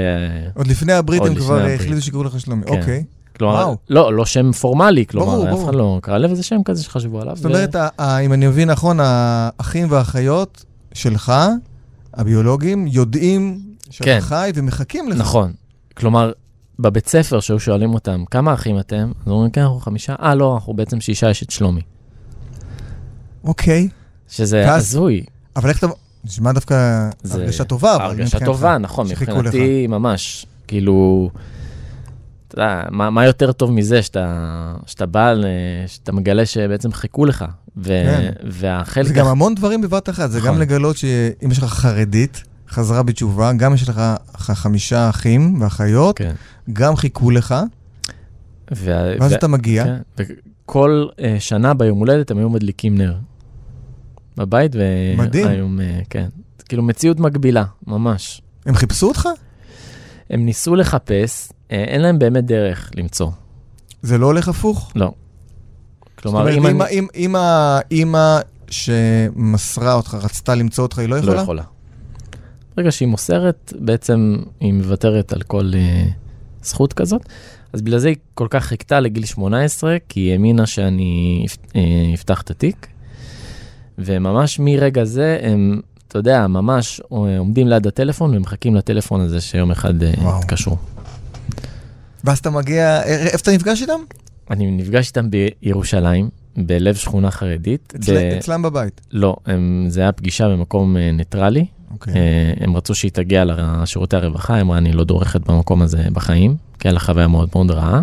[0.53, 1.79] עוד לפני הבריטים עוד לפני כבר הברית.
[1.81, 2.63] החליטו שיקראו לך שלומי.
[2.65, 2.71] כן.
[2.79, 3.03] אוקיי.
[3.37, 3.77] כלומר, וואו.
[3.89, 5.63] לא, לא שם פורמלי, כלומר, ברור, אף.
[5.63, 7.35] אחד לא קרא לב, זה שם כזה שחשבו עליו.
[7.35, 11.33] זאת אומרת, ה- אם אני מבין נכון, האחים והאחיות שלך,
[12.13, 14.17] הביולוגים, יודעים שאתה כן.
[14.21, 15.17] חי ומחכים לך.
[15.17, 15.51] נכון.
[15.97, 16.31] כלומר,
[16.79, 19.11] בבית ספר שהיו שואלים אותם, כמה אחים אתם?
[19.25, 20.15] אז אומרים, כן, אנחנו חמישה.
[20.21, 21.81] אה, לא, אנחנו בעצם שישה, יש את שלומי.
[23.43, 23.87] אוקיי,
[24.29, 25.23] שזה הזוי.
[25.55, 25.87] אבל איך אתה...
[26.25, 29.07] נשמע דווקא הרגשה טובה, הרגשה טובה, נכון.
[29.07, 30.45] מבחינתי ממש.
[30.67, 31.29] כאילו,
[32.55, 34.35] אתה יודע, מה, מה יותר טוב מזה שאתה,
[34.85, 35.45] שאתה בא, ל-
[35.87, 37.45] שאתה מגלה שבעצם חיכו לך.
[37.77, 38.31] ו, כן.
[38.51, 39.07] והחלק...
[39.07, 40.59] זה גם המון דברים בבת אחת, זה גם נכון.
[40.59, 44.01] לגלות שאם יש לך חרדית, חזרה בתשובה, גם יש לך
[44.33, 46.31] חמישה אחים ואחיות, כן.
[46.73, 47.55] גם חיכו לך,
[48.71, 49.83] וה- ואז ו- אתה מגיע.
[49.83, 49.97] כן,
[50.65, 53.15] וכל uh, שנה ביום הולדת הם היו מדליקים נר.
[54.37, 54.71] בבית,
[55.17, 55.45] מדהים.
[55.47, 56.27] והיום, uh, כן.
[56.69, 58.41] כאילו מציאות מקבילה, ממש.
[58.65, 59.29] הם חיפשו אותך?
[60.29, 63.29] הם ניסו לחפש, אין להם באמת דרך למצוא.
[64.01, 64.91] זה לא הולך הפוך?
[64.95, 65.05] לא.
[65.05, 66.83] זאת כלומר, אומרת, אם אם אני...
[66.83, 68.37] ה- אם- אם האימא
[68.69, 71.41] שמסרה אותך רצתה למצוא אותך, היא לא לא יכולה?
[71.41, 71.63] יכולה.
[72.77, 76.11] ברגע שהיא מוסרת, בעצם היא מוותרת על כל uh,
[76.65, 77.21] זכות כזאת.
[77.73, 81.81] אז בגלל זה היא כל כך חיכתה לגיל 18, כי היא האמינה שאני אה,
[82.13, 82.87] אפתח את התיק.
[83.97, 89.71] וממש מרגע זה הם, אתה יודע, ממש אה, עומדים ליד הטלפון ומחכים לטלפון הזה שיום
[89.71, 90.11] אחד אה.
[90.39, 90.75] יתקשרו.
[92.25, 93.99] ואז אתה מגיע, א- איפה אתה נפגש איתם?
[94.51, 95.27] אני נפגש איתם
[95.61, 97.93] בירושלים, בלב שכונה חרדית.
[97.99, 99.01] אצל- ב- אצלם בבית.
[99.11, 101.65] לא, הם, זה היה פגישה במקום אה, ניטרלי.
[101.91, 102.13] אוקיי.
[102.15, 106.55] אה, הם רצו שהיא תגיע לשירותי הרווחה, היא אמרה, אני לא דורכת במקום הזה בחיים,
[106.79, 108.01] כי היה לה חוויה מאוד מאוד רעה.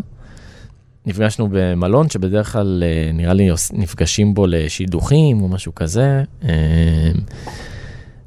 [1.06, 6.50] נפגשנו במלון שבדרך כלל אה, נראה לי נפגשים בו לשידוכים או משהו כזה, אה,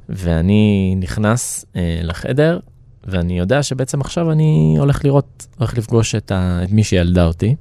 [0.09, 2.59] ואני נכנס אה, לחדר,
[3.05, 7.55] ואני יודע שבעצם עכשיו אני הולך לראות, הולך לפגוש את, ה, את מי שילדה אותי.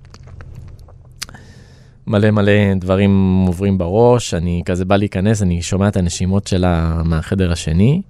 [2.07, 7.53] מלא מלא דברים עוברים בראש, אני כזה בא להיכנס, אני שומע את הנשימות שלה מהחדר
[7.53, 8.03] השני,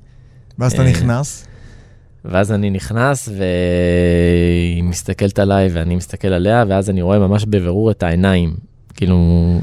[0.58, 1.46] ואז אתה אה, נכנס,
[2.24, 8.02] ואז אני נכנס והיא מסתכלת עליי ואני מסתכל עליה, ואז אני רואה ממש בבירור את
[8.02, 8.56] העיניים.
[8.94, 9.60] כאילו...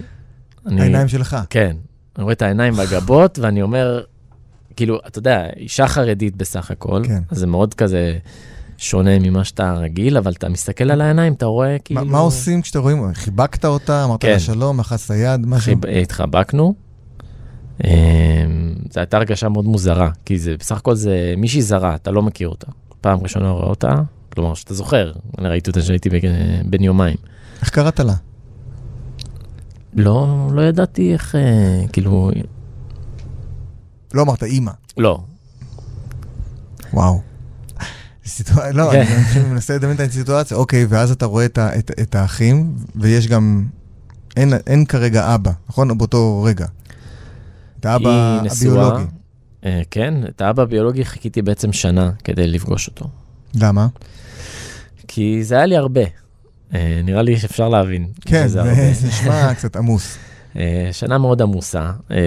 [0.66, 1.38] אני, העיניים שלך.
[1.50, 1.76] כן,
[2.16, 4.02] אני רואה את העיניים והגבות, ואני אומר,
[4.76, 7.22] כאילו, אתה יודע, אישה חרדית בסך הכל, כן.
[7.30, 8.18] אז זה מאוד כזה
[8.78, 12.06] שונה ממה שאתה רגיל, אבל אתה מסתכל על העיניים, אתה רואה כאילו...
[12.06, 13.14] מה- מה עושים כשאתה רואים?
[13.14, 14.32] חיבקת אותה, אמרת כן.
[14.32, 15.66] לה שלום, לחצת יד, משהו?
[15.66, 16.74] חיב- התחבקנו.
[17.84, 17.90] זו
[19.00, 22.68] הייתה הרגשה מאוד מוזרה, כי זה בסך הכל זה מישהי זרה, אתה לא מכיר אותה.
[23.02, 23.96] פעם ראשונה רואה אותה,
[24.34, 26.10] כלומר שאתה זוכר, אני ראיתי אותה כשהייתי
[26.66, 27.16] בן יומיים.
[27.62, 28.14] איך קראת לה?
[29.94, 31.42] לא, לא ידעתי איך, אה,
[31.94, 32.32] כאילו...
[34.14, 34.72] לא אמרת אימא.
[34.98, 35.22] לא.
[36.94, 37.22] וואו.
[38.26, 39.06] סיטואציה, לא, כן.
[39.36, 40.58] אני מנסה לדמיין את הסיטואציה.
[40.58, 43.66] אוקיי, ואז אתה רואה את, ה, את, את האחים, ויש גם...
[44.38, 45.98] אין, אין כרגע אבא, נכון?
[45.98, 46.66] באותו רגע.
[47.80, 48.42] את האבא.
[48.52, 49.04] הביולוגי.
[49.66, 53.10] אה, כן, את האבא הביולוגי חיכיתי בעצם שנה כדי לפגוש אותו.
[53.56, 53.88] למה?
[55.08, 56.02] כי זה היה לי הרבה.
[56.74, 58.08] אה, נראה לי שאפשר להבין.
[58.22, 58.48] כן.
[58.48, 58.62] זה
[59.08, 60.18] נשמע קצת עמוס.
[60.56, 62.18] אה, שנה מאוד עמוסה, אה,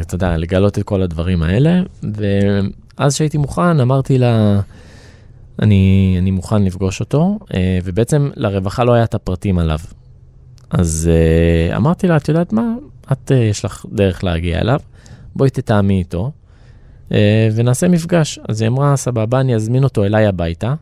[0.00, 1.82] אתה יודע, לגלות את כל הדברים האלה,
[2.98, 4.60] ואז שהייתי מוכן, אמרתי לה,
[5.62, 9.78] אני, אני מוכן לפגוש אותו, אה, ובעצם לרווחה לא היה את הפרטים עליו.
[10.70, 11.10] אז
[11.76, 12.74] אמרתי לה, את יודעת מה,
[13.12, 14.80] את, יש לך דרך להגיע אליו,
[15.36, 16.30] בואי תתאמי איתו,
[17.54, 18.38] ונעשה מפגש.
[18.48, 20.74] אז היא אמרה, סבבה, אני אזמין אותו אליי הביתה,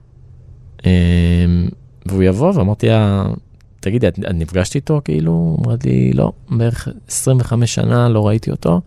[2.06, 3.26] והוא יבוא, ואמרתי לה,
[3.84, 5.00] תגידי, את, את נפגשת איתו?
[5.04, 8.80] כאילו, אמרת לי, לא, בערך 25 שנה לא ראיתי אותו.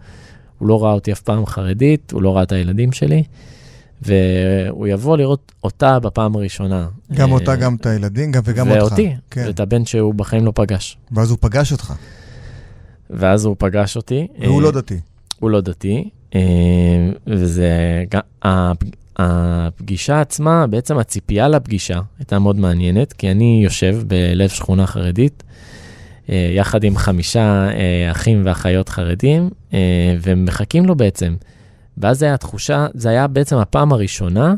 [0.57, 3.23] הוא לא ראה אותי אף פעם חרדית, הוא לא ראה את הילדים שלי,
[4.01, 6.88] והוא יבוא לראות אותה בפעם הראשונה.
[7.13, 8.81] גם אה, אותה, גם את הילדים, גם וגם אותך.
[8.81, 9.43] ואותי, כן.
[9.47, 10.97] ואת הבן שהוא בחיים לא פגש.
[11.12, 11.93] ואז הוא פגש אותך,
[13.10, 14.27] ואז הוא פגש אותי.
[14.41, 14.99] והוא אה, לא דתי.
[15.39, 16.41] הוא לא דתי, אה,
[17.27, 18.03] וזה,
[19.17, 25.43] הפגישה עצמה, בעצם הציפייה לפגישה הייתה מאוד מעניינת, כי אני יושב בלב שכונה חרדית,
[26.30, 31.36] אה, יחד עם חמישה אה, אחים ואחיות חרדים, אה, ומחכים לו בעצם.
[31.97, 34.56] ואז היה התחושה, זה היה בעצם הפעם הראשונה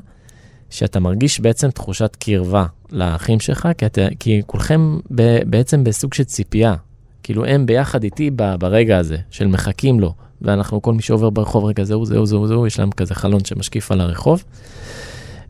[0.69, 6.23] שאתה מרגיש בעצם תחושת קרבה לאחים שלך, כי, אתה, כי כולכם ב, בעצם בסוג של
[6.23, 6.75] ציפייה.
[7.23, 11.83] כאילו הם ביחד איתי ברגע הזה, של מחכים לו, ואנחנו, כל מי שעובר ברחוב, רגע,
[11.83, 14.43] זהו, זהו, זהו, זהו, יש להם כזה חלון שמשקיף על הרחוב.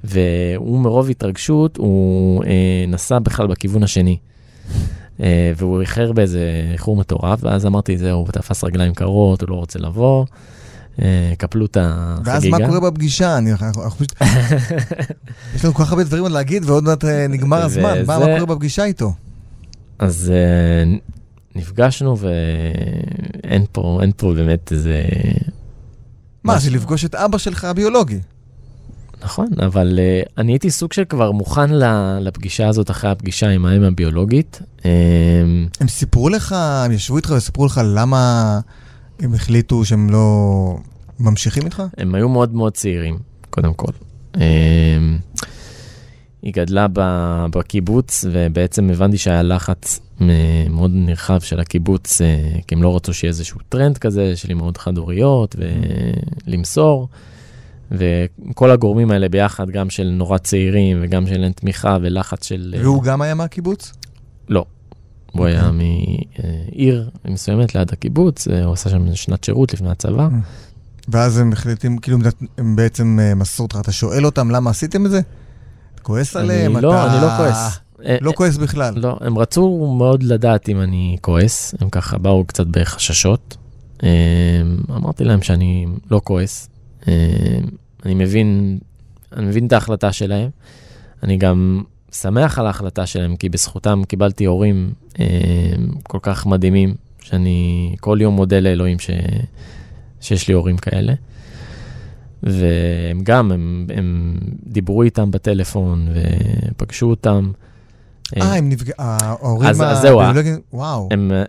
[0.03, 4.17] והוא מרוב התרגשות, הוא אה, נסע בכלל בכיוון השני.
[5.19, 9.55] אה, והוא איחר באיזה איחור מטורף, ואז אמרתי, זהו, הוא תפס רגליים קרות, הוא לא
[9.55, 10.25] רוצה לבוא.
[11.01, 12.31] אה, קפלו את החגיגה.
[12.31, 13.37] ואז מה קורה בפגישה?
[13.37, 14.13] אני, אנחנו, אנחנו פשוט...
[15.55, 18.05] יש לנו כל כך הרבה דברים עוד להגיד, ועוד מעט אה, נגמר הזמן.
[18.05, 19.13] מה, מה קורה בפגישה איתו?
[19.99, 20.97] אז אה,
[21.59, 25.03] נפגשנו, ואין פה, אין פה באמת איזה...
[26.43, 26.59] מה.
[26.59, 28.19] זה לפגוש את אבא שלך הביולוגי.
[29.23, 31.69] נכון, אבל uh, אני הייתי סוג של כבר מוכן
[32.21, 34.61] לפגישה הזאת אחרי הפגישה עם האם הביולוגית.
[34.77, 34.83] Um,
[35.79, 38.59] הם סיפרו לך, הם ישבו איתך וסיפרו לך למה
[39.19, 40.77] הם החליטו שהם לא
[41.19, 41.83] ממשיכים איתך?
[41.97, 43.17] הם היו מאוד מאוד צעירים,
[43.49, 43.91] קודם כל.
[44.33, 44.39] Um,
[46.41, 46.87] היא גדלה
[47.51, 53.13] בקיבוץ, ובעצם הבנתי שהיה לחץ מ- מאוד נרחב של הקיבוץ, uh, כי הם לא רצו
[53.13, 55.55] שיהיה איזשהו טרנד כזה של אימהות חד-הוריות
[56.47, 57.07] ולמסור.
[57.91, 62.75] וכל הגורמים האלה ביחד, גם של נורא צעירים וגם של אין תמיכה ולחץ של...
[62.77, 63.93] אה, והוא גם היה מהקיבוץ?
[64.49, 64.65] לא.
[65.31, 65.57] הוא אוקיי.
[65.57, 70.27] היה מעיר מסוימת ליד הקיבוץ, אה, הוא עשה שם שנת שירות לפני הצבא.
[71.07, 72.17] ואז הם החליטים, כאילו,
[72.57, 75.21] הם בעצם אה, מסרו אותך, אתה שואל אותם למה עשיתם את זה?
[75.99, 76.77] אתה כועס עליהם?
[76.77, 77.13] לא, אתה...
[77.13, 77.79] אני לא כועס.
[78.05, 78.93] אה, לא כועס בכלל.
[78.97, 83.57] לא, הם רצו מאוד לדעת אם אני כועס, הם ככה באו קצת בחששות.
[84.03, 84.09] אה,
[84.89, 86.69] אמרתי להם שאני לא כועס.
[87.07, 87.13] אה,
[88.05, 88.79] אני מבין,
[89.33, 90.49] אני מבין את ההחלטה שלהם.
[91.23, 95.25] אני גם שמח על ההחלטה שלהם, כי בזכותם קיבלתי הורים אה,
[96.03, 99.09] כל כך מדהימים, שאני כל יום מודה לאלוהים ש,
[100.21, 101.13] שיש לי הורים כאלה.
[102.43, 106.07] והם גם, הם, הם דיברו איתם בטלפון
[106.73, 107.51] ופגשו אותם.
[108.37, 111.09] אה, הם נפגעו, ההורים אז- אז זהו, הביולוגיים, וואו.
[111.11, 111.43] הם אה,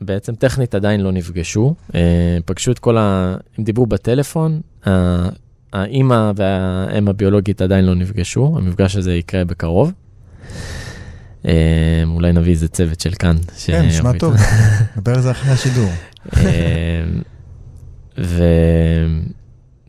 [0.00, 2.00] בעצם טכנית עדיין לא נפגשו, אה,
[2.44, 3.36] פגשו את כל ה...
[3.58, 5.28] הם דיברו בטלפון, ה-
[5.72, 9.92] האימא והאם הביולוגית עדיין לא נפגשו, המפגש הזה יקרה בקרוב.
[11.46, 11.52] אה,
[12.06, 13.36] אולי נביא איזה צוות של כאן.
[13.66, 14.12] כן, נשמע.
[14.18, 14.34] טוב.
[14.96, 15.90] נדבר על זה אחרי השידור.
[16.36, 17.04] אה,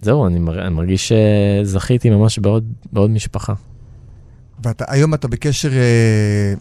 [0.06, 1.12] וזהו, אני מר- אני מרגיש
[1.64, 2.64] שזכיתי ממש בעוד
[2.94, 3.54] בעוד משפחה.
[4.64, 6.54] והיום אתה בקשר אה,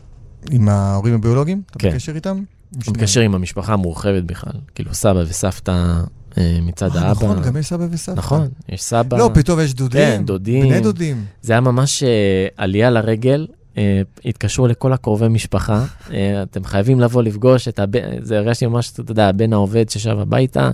[0.50, 1.62] עם ההורים הביולוגיים?
[1.70, 1.90] אתה כן.
[1.90, 2.36] בקשר איתם?
[2.74, 6.00] אני בקשר עם המשפחה המורחבת בכלל, כאילו סבא וסבתא
[6.38, 7.10] אה, מצד אה, האבא.
[7.26, 8.18] נכון, גם יש סבא וסבתא.
[8.18, 9.18] נכון, יש סבא.
[9.18, 10.00] לא, פתאום יש דודים.
[10.00, 10.68] כן, דודים.
[10.68, 11.24] בני דודים.
[11.42, 12.08] זה היה ממש אה,
[12.56, 13.46] עלייה לרגל,
[13.78, 18.90] אה, התקשרו לכל הקרובי משפחה, אה, אתם חייבים לבוא לפגוש את הבן, זה הרגשתי ממש,
[18.92, 20.70] אתה יודע, הבן העובד ששב הביתה,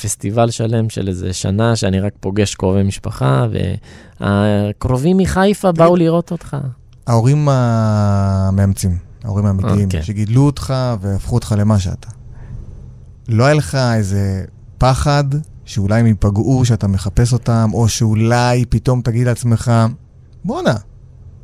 [0.00, 3.46] פסטיבל שלם של איזה שנה שאני רק פוגש קרובי משפחה,
[4.20, 6.56] והקרובים מחיפה באו לראות אותך.
[7.06, 10.02] ההורים המאמצים, ההורים האמיתיים, כן.
[10.02, 12.08] שגידלו אותך והפכו אותך למה שאתה.
[13.28, 14.44] לא היה לך איזה
[14.78, 15.24] פחד
[15.64, 19.72] שאולי הם ייפגעו, שאתה מחפש אותם, או שאולי פתאום תגיד לעצמך,
[20.44, 20.74] בואנה,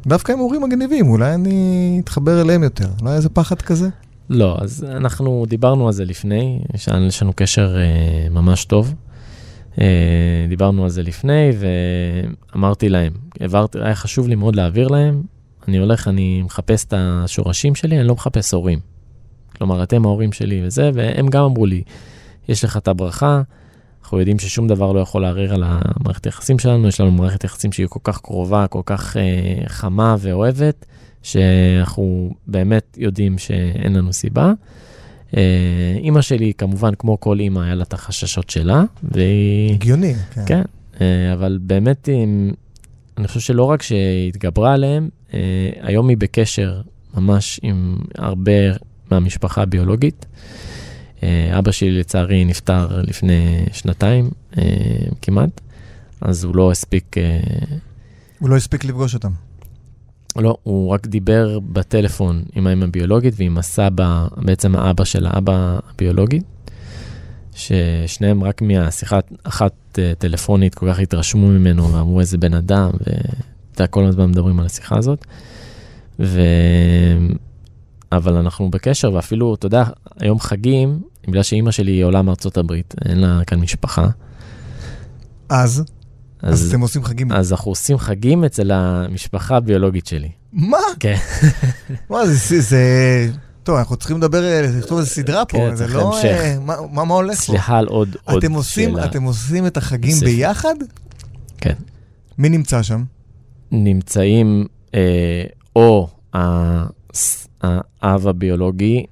[0.06, 2.88] דווקא הם הורים מגניבים, אולי אני אתחבר אליהם יותר.
[3.02, 3.88] לא היה איזה פחד כזה?
[4.30, 6.60] לא, אז אנחנו דיברנו על זה לפני,
[7.06, 8.94] יש לנו קשר אה, ממש טוב.
[9.80, 11.50] אה, דיברנו על זה לפני,
[12.52, 15.22] ואמרתי להם, העברתי, היה חשוב לי מאוד להעביר להם,
[15.68, 18.78] אני הולך, אני מחפש את השורשים שלי, אני לא מחפש הורים.
[19.56, 21.82] כלומר, אתם ההורים שלי וזה, והם גם אמרו לי,
[22.48, 23.42] יש לך את הברכה,
[24.02, 27.72] אנחנו יודעים ששום דבר לא יכול לערער על המערכת היחסים שלנו, יש לנו מערכת יחסים
[27.72, 29.22] שהיא כל כך קרובה, כל כך אה,
[29.66, 30.86] חמה ואוהבת,
[31.24, 34.52] שאנחנו באמת יודעים שאין לנו סיבה.
[35.36, 39.74] אה, אימא שלי, כמובן, כמו כל אימא, היה לה את החששות שלה, והיא...
[39.74, 40.42] הגיוני, כן.
[40.46, 40.62] כן,
[41.00, 42.08] אה, אבל באמת,
[43.18, 45.40] אני חושב שלא רק שהתגברה עליהם, אה,
[45.80, 46.80] היום היא בקשר
[47.14, 48.52] ממש עם הרבה
[49.10, 50.26] מהמשפחה הביולוגית.
[51.58, 54.30] אבא שלי לצערי נפטר לפני שנתיים
[55.22, 55.60] כמעט,
[56.20, 57.16] אז הוא לא הספיק...
[58.38, 59.30] הוא לא הספיק לפגוש אותם.
[60.42, 66.40] לא, הוא רק דיבר בטלפון עם האמא הביולוגית ועם הסבא, בעצם האבא של האבא הביולוגי,
[67.54, 73.86] ששניהם רק מהשיחה אחת אה, טלפונית כל כך התרשמו ממנו ואמרו איזה בן אדם, ואתה
[73.86, 75.24] כל הזמן מדברים על השיחה הזאת.
[76.20, 76.40] ו...
[78.12, 79.84] אבל אנחנו בקשר, ואפילו, אתה יודע,
[80.20, 84.08] היום חגים, בגלל שאימא שלי עולה מארצות הברית, אין לה כאן משפחה.
[85.48, 85.84] אז?
[86.44, 87.32] אז, אז אתם עושים חגים?
[87.32, 90.30] אז אנחנו עושים חגים אצל המשפחה הביולוגית שלי.
[90.52, 90.78] מה?
[91.00, 91.16] כן.
[92.10, 92.80] מה, זה, זה...
[93.62, 96.16] טוב, אנחנו צריכים לדבר, לכתוב איזה סדרה פה, כן, זה לא...
[96.16, 96.58] המשך.
[96.60, 97.42] מה, מה, מה הולך פה?
[97.42, 99.04] סליחה על עוד, אתם עוד עושים, שאלה.
[99.04, 100.26] אתם עושים את החגים ספר.
[100.26, 100.74] ביחד?
[101.58, 101.74] כן.
[102.38, 103.04] מי נמצא שם?
[103.70, 105.44] נמצאים אה,
[105.76, 106.08] או
[107.62, 109.04] האב הביולוגי,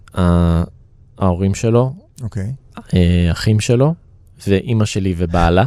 [1.19, 2.53] ההורים שלו, אוקיי.
[2.95, 3.95] אה, אחים שלו,
[4.49, 5.65] ואימא שלי ובעלה.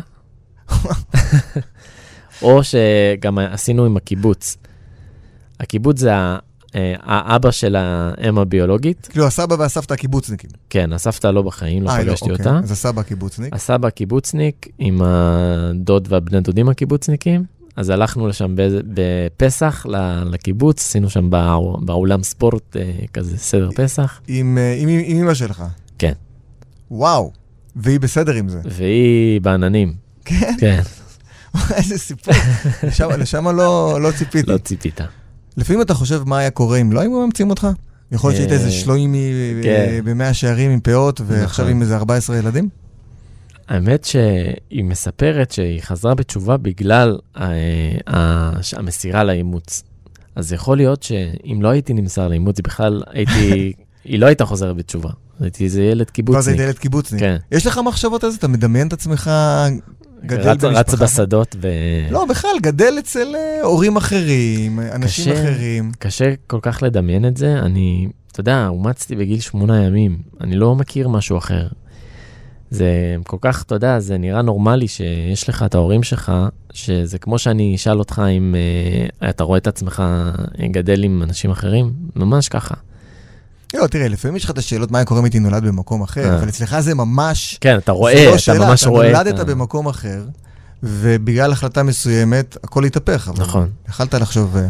[2.41, 4.57] או שגם עשינו עם הקיבוץ.
[5.59, 6.11] הקיבוץ זה
[6.75, 9.07] אה, האבא של האם הביולוגית.
[9.11, 10.49] כאילו הסבא והסבתא הקיבוצניקים.
[10.69, 12.49] כן, הסבתא לא בחיים, לא אה, פגשתי לא, אותה.
[12.49, 12.63] אוקיי.
[12.63, 13.53] אז הסבא הקיבוצניק.
[13.53, 17.43] הסבא הקיבוצניק עם הדוד והבני דודים הקיבוצניקים.
[17.75, 18.55] אז הלכנו לשם
[18.93, 19.85] בפסח
[20.25, 21.29] לקיבוץ, עשינו שם
[21.81, 24.21] באולם ספורט אה, כזה סדר פסח.
[24.27, 25.63] עם, אמא שלך?
[25.97, 26.13] כן.
[26.91, 27.31] וואו,
[27.75, 28.59] והיא בסדר עם זה.
[28.65, 30.04] והיא בעננים.
[30.25, 30.53] כן?
[30.59, 30.81] כן.
[31.77, 32.33] איזה סיפור,
[32.83, 34.51] לשם, לשם לא, לא ציפיתי.
[34.51, 35.01] לא ציפית.
[35.57, 37.67] לפעמים אתה חושב מה היה קורה אם לא היו מאמצים אותך?
[38.11, 39.31] יכול להיות שהיית איזה שלוימי
[39.63, 40.01] כן.
[40.03, 41.75] במאה שערים עם פאות, ועכשיו נכון.
[41.75, 42.69] עם איזה 14 ילדים?
[43.67, 47.47] האמת שהיא מספרת שהיא חזרה בתשובה בגלל אה,
[48.07, 49.83] אה, המסירה לאימוץ.
[50.35, 53.73] אז יכול להיות שאם לא הייתי נמסר לאימוץ, בכלל הייתי,
[54.05, 55.09] היא לא הייתה חוזרת בתשובה.
[55.39, 56.35] הייתי איזה ילד קיבוצניק.
[56.35, 57.21] ואז היית ילד קיבוצניק.
[57.21, 57.37] כן.
[57.51, 58.37] יש לך מחשבות על זה?
[58.37, 59.31] אתה מדמיין את עצמך
[60.25, 60.79] גדל במשפחה?
[60.79, 61.67] רץ בשדות ו...
[62.11, 65.43] לא, בכלל, גדל אצל אה, הורים אחרים, אנשים קשה.
[65.43, 65.91] אחרים.
[65.99, 67.59] קשה כל כך לדמיין את זה.
[67.59, 70.17] אני, אתה יודע, אומצתי בגיל שמונה ימים.
[70.41, 71.67] אני לא מכיר משהו אחר.
[72.69, 76.31] זה כל כך, אתה יודע, זה נראה נורמלי שיש לך את ההורים שלך,
[76.73, 78.55] שזה כמו שאני אשאל אותך אם
[79.21, 80.03] uh, אתה רואה את עצמך
[80.71, 82.75] גדל עם אנשים אחרים, ממש ככה.
[83.73, 86.37] לא, תראה, לפעמים יש לך את השאלות מה קורה אם הייתי נולד במקום אחר, אה.
[86.39, 87.57] אבל אצלך זה ממש...
[87.61, 89.11] כן, אתה רואה, לא אתה ממש רואה.
[89.11, 90.23] אתה את נולדת ה- במקום אחר,
[90.83, 93.31] ובגלל החלטה מסוימת, הכל התהפך.
[93.37, 93.69] נכון.
[93.89, 94.57] יכלת לחשוב...
[94.57, 94.67] אה,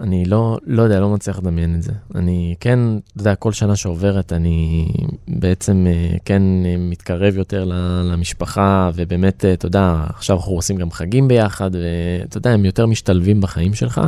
[0.00, 1.92] אני לא, לא יודע, לא מצליח לדמיין את זה.
[2.14, 2.78] אני כן,
[3.12, 4.88] אתה יודע, כל שנה שעוברת, אני
[5.28, 6.42] בעצם אה, כן
[6.78, 7.64] מתקרב יותר
[8.04, 13.40] למשפחה, ובאמת, אתה יודע, עכשיו אנחנו עושים גם חגים ביחד, ואתה יודע, הם יותר משתלבים
[13.40, 14.00] בחיים שלך.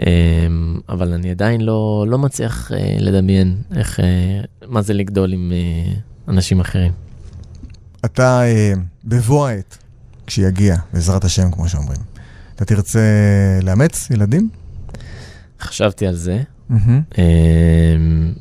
[0.00, 0.46] אה,
[0.88, 5.92] אבל אני עדיין לא, לא מצליח אה, לדמיין איך, אה, מה זה לגדול עם אה,
[6.28, 6.92] אנשים אחרים.
[8.04, 8.42] אתה,
[9.04, 9.78] בבוא העת,
[10.26, 12.00] כשיגיע, בעזרת השם, כמו שאומרים,
[12.56, 13.00] אתה תרצה
[13.62, 14.48] לאמץ ילדים?
[15.60, 16.42] חשבתי על זה.
[16.70, 18.32] אמ,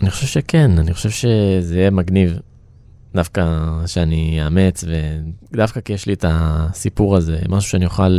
[0.00, 2.38] אני חושב שכן, אני חושב שזה יהיה מגניב
[3.14, 3.42] דווקא
[3.86, 4.84] שאני אאמץ,
[5.52, 8.18] ודווקא כי יש לי את הסיפור הזה, משהו שאני אוכל...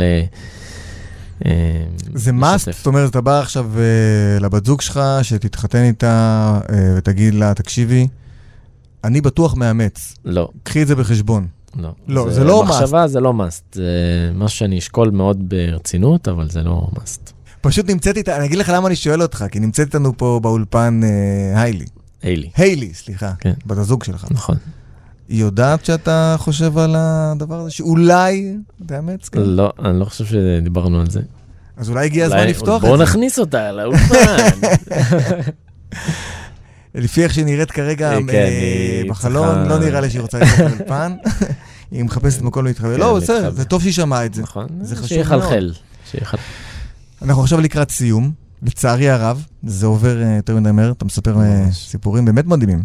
[2.14, 2.76] זה must, לשתף.
[2.76, 8.08] זאת אומרת, אתה בא עכשיו אה, לבת זוג שלך, שתתחתן איתה אה, ותגיד לה, תקשיבי,
[9.04, 11.46] אני בטוח מאמץ, לא, קחי את זה בחשבון.
[11.76, 11.90] לא.
[12.08, 13.90] לא, זה לא מחשבה זה לא must, זה
[14.34, 17.32] משהו שאני אשקול מאוד ברצינות, אבל זה לא must.
[17.60, 21.00] פשוט נמצאת איתה, אני אגיד לך למה אני שואל אותך, כי נמצאת איתנו פה באולפן
[21.04, 21.86] אה, היילי.
[22.22, 23.52] היילי, היילי, סליחה, כן.
[23.66, 24.26] בת הזוג שלך.
[24.30, 24.56] נכון.
[25.28, 29.28] היא יודעת שאתה חושב על הדבר הזה, שאולי תאמץ?
[29.28, 29.40] כן?
[29.40, 31.20] לא, אני לא חושב שדיברנו על זה.
[31.76, 33.04] אז אולי הגיע הזמן לפתוח בואו את זה.
[33.04, 34.36] נכניס אותה לאולפן.
[36.94, 41.12] לפי איך שהיא נראית כרגע, כן, אה, בחלון, לא נראה לי שהיא רוצה להתחבר אולפן.
[41.90, 42.94] היא מחפשת מקום להתחבר.
[42.94, 43.50] כן, לא, בסדר.
[43.50, 44.42] זה טוב שהיא שמעה את זה.
[44.42, 45.72] נכון, זה חשוב שיחלחל.
[46.10, 46.38] שיחלחל.
[47.22, 48.32] אנחנו עכשיו לקראת סיום.
[48.62, 51.72] לצערי הרב, זה עובר אה, יותר מדי מהר, אתה מספר אה.
[51.72, 52.82] סיפורים באמת מדהימים.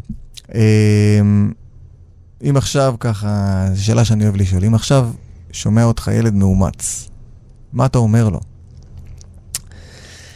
[2.50, 5.10] אם עכשיו ככה, זו שאלה שאני אוהב לשאול, אם עכשיו
[5.52, 7.10] שומע אותך ילד מאומץ,
[7.74, 8.40] מה אתה אומר לו?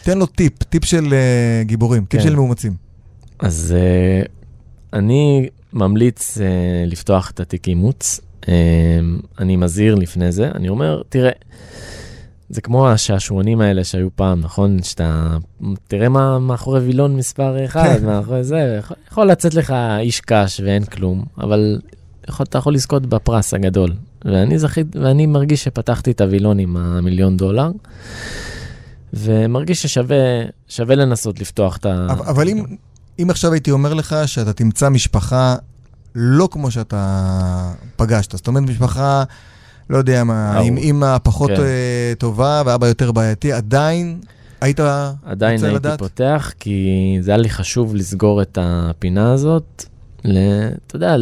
[0.03, 2.27] תן לו טיפ, טיפ של אה, גיבורים, טיפ כן.
[2.27, 2.73] של מאומצים.
[3.39, 4.27] אז uh,
[4.93, 6.41] אני ממליץ uh,
[6.85, 8.19] לפתוח את התיק אימוץ.
[8.41, 8.47] Uh,
[9.39, 11.31] אני מזהיר לפני זה, אני אומר, תראה,
[12.49, 14.83] זה כמו השעשועונים האלה שהיו פעם, נכון?
[14.83, 15.37] שאתה,
[15.87, 18.05] תראה מה מאחורי וילון מספר אחד, כן.
[18.05, 21.79] מאחורי זה, יכול, יכול לצאת לך איש קש ואין כלום, אבל
[22.29, 23.93] יכול, אתה יכול לזכות בפרס הגדול.
[24.25, 27.71] ואני זכית, ואני מרגיש שפתחתי את הווילון עם המיליון דולר,
[29.13, 30.15] ומרגיש ששווה
[30.67, 32.07] שווה לנסות לפתוח את ה...
[32.09, 32.65] אבל, אבל אם,
[33.19, 35.55] אם עכשיו הייתי אומר לך שאתה תמצא משפחה
[36.15, 39.23] לא כמו שאתה פגשת, זאת אומרת משפחה,
[39.89, 40.67] לא יודע מה, אהוב.
[40.67, 41.61] עם אימא פחות כן.
[41.61, 44.19] אה, טובה ואבא יותר בעייתי, עדיין
[44.61, 44.79] היית
[45.25, 45.99] עדיין רוצה הייתי לדעת?
[45.99, 49.85] פותח, כי זה היה לי חשוב לסגור את הפינה הזאת,
[50.25, 50.37] ל,
[50.87, 51.15] אתה יודע,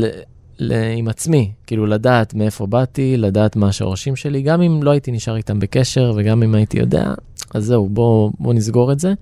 [0.97, 5.35] עם עצמי, כאילו לדעת מאיפה באתי, לדעת מה השורשים שלי, גם אם לא הייתי נשאר
[5.35, 7.13] איתם בקשר וגם אם הייתי יודע,
[7.53, 9.13] אז זהו, בוא, בוא נסגור את זה.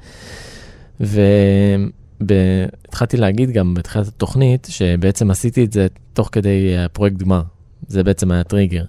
[2.22, 7.42] והתחלתי להגיד גם בתחילת התוכנית, שבעצם עשיתי את זה תוך כדי הפרויקט גמר,
[7.88, 8.84] זה בעצם היה טריגר.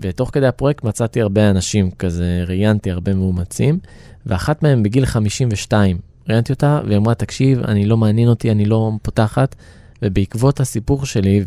[0.00, 3.78] ותוך כדי הפרויקט מצאתי הרבה אנשים כזה, ראיינתי הרבה מאומצים,
[4.26, 8.90] ואחת מהם בגיל 52, ראיינתי אותה, והיא אמרה, תקשיב, אני לא מעניין אותי, אני לא
[9.02, 9.54] פותחת,
[10.04, 11.44] ובעקבות הסיפור שלי,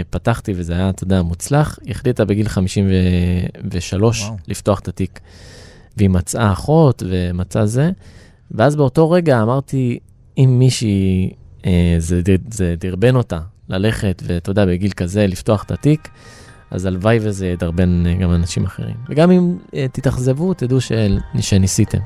[0.00, 4.36] ופתחתי, וזה היה, אתה יודע, מוצלח, היא החליטה בגיל 53 וואו.
[4.48, 5.20] לפתוח את התיק.
[5.96, 7.90] והיא מצאה אחות ומצאה זה,
[8.50, 9.98] ואז באותו רגע אמרתי,
[10.38, 11.30] אם מישהי,
[11.66, 16.08] אה, זה, זה דרבן אותה ללכת, ואתה יודע, בגיל כזה, לפתוח את התיק,
[16.70, 18.96] אז הלוואי וזה ידרבן אה, גם אנשים אחרים.
[19.08, 20.92] וגם אם אה, תתאכזבו, תדעו ש...
[21.40, 21.98] שניסיתם.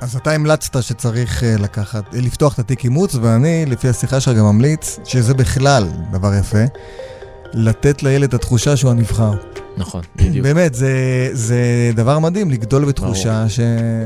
[0.00, 4.36] אז אתה המלצת שצריך אה, לקחת, אה, לפתוח את התיק אימוץ, ואני, לפי השיחה שלך,
[4.36, 6.58] גם ממליץ, שזה בכלל דבר יפה,
[7.52, 9.32] לתת לילד את התחושה שהוא הנבחר.
[9.76, 10.42] נכון, בדיוק.
[10.46, 10.90] באמת, זה,
[11.32, 11.60] זה
[11.94, 13.60] דבר מדהים לגדול בתחושה ש...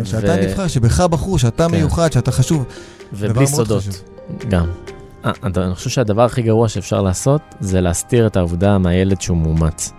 [0.05, 1.71] שאתה ו- נבחר, שבך בחרו, שאתה כן.
[1.75, 2.65] מיוחד, שאתה חשוב.
[3.13, 3.95] ובלי סודות, חשוב.
[4.49, 4.67] גם.
[5.25, 9.37] אה, הד- אני חושב שהדבר הכי גרוע שאפשר לעשות, זה להסתיר את העובדה מהילד שהוא
[9.37, 9.93] מאומץ.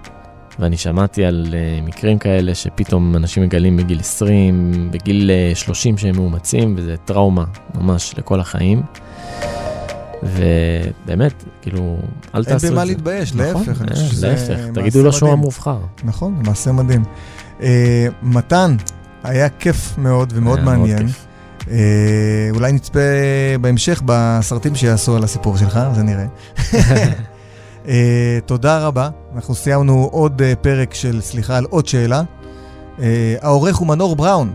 [0.60, 6.15] ואני שמעתי על uh, מקרים כאלה שפתאום אנשים מגלים בגיל 20, בגיל uh, 30 שהם
[6.15, 8.82] מאומצים, וזה טראומה ממש לכל החיים.
[10.24, 11.98] ובאמת, כאילו,
[12.36, 12.72] אל אין תעשו את זה.
[12.72, 13.82] במה להתבייש, נכון, להפך.
[13.82, 15.30] אני אה, חושב שזה להפך, תגידו לו שהוא.
[15.30, 15.80] המובחר.
[16.04, 17.04] נכון, מעשה מדהים.
[17.62, 18.76] אה, מתן,
[19.24, 21.08] היה כיף מאוד ומאוד מאוד מעניין.
[21.08, 21.26] כיף.
[21.72, 23.00] אה, אולי נצפה
[23.62, 26.26] בהמשך בסרטים שיעשו על הסיפור שלך, זה נראה.
[27.88, 32.21] אה, תודה רבה, אנחנו סיימנו עוד אה, פרק של סליחה על עוד שאלה.
[33.00, 34.54] אה, העורך הוא מנור בראון.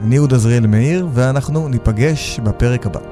[0.00, 3.11] אני יהודה זריאל מאיר, ואנחנו ניפגש בפרק הבא.